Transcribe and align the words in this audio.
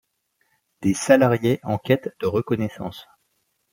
Des 0.81 0.95
salariés 0.95 1.59
en 1.61 1.77
quête 1.77 2.15
de 2.21 2.25
reconnaissance. 2.25 3.05